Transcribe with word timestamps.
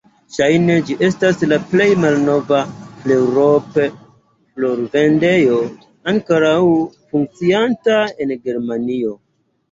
Ŝajne 0.35 0.75
ĝi 0.85 0.93
estas 1.07 1.41
la 1.49 1.57
plej 1.73 1.85
malnova 2.05 2.61
"Fleurop"-florvendejo 3.01 5.59
ankoraŭ 6.13 6.55
funkcianta 7.11 7.99
en 8.25 8.33
Germanio. 8.49 9.13